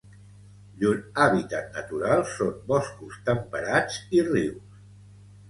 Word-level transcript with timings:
Llur 0.83 0.93
hàbitat 1.25 1.67
natural 1.79 2.23
són 2.37 2.57
boscos 2.73 3.21
temperats 3.29 4.01
i 4.19 4.27
rius. 4.33 4.83